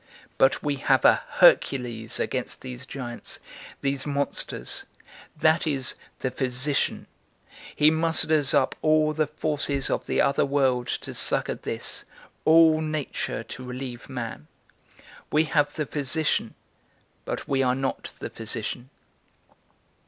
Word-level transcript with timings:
But 0.39 0.63
we 0.63 0.77
have 0.77 1.05
a 1.05 1.21
Hercules 1.29 2.19
against 2.19 2.61
these 2.61 2.87
giants, 2.87 3.37
these 3.81 4.03
monsters; 4.07 4.87
that 5.37 5.67
is, 5.67 5.93
the 6.21 6.31
physician; 6.31 7.05
he 7.75 7.91
musters 7.91 8.55
up 8.55 8.73
all 8.81 9.13
the 9.13 9.27
forces 9.27 9.91
of 9.91 10.07
the 10.07 10.19
other 10.19 10.43
world 10.43 10.87
to 10.87 11.13
succour 11.13 11.53
this, 11.53 12.03
all 12.45 12.81
nature 12.81 13.43
to 13.43 13.63
relieve 13.63 14.09
man. 14.09 14.47
We 15.31 15.43
have 15.43 15.75
the 15.75 15.85
physician, 15.85 16.55
but 17.23 17.47
we 17.47 17.61
are 17.61 17.75
not 17.75 18.15
the 18.17 18.31
physician. 18.31 18.89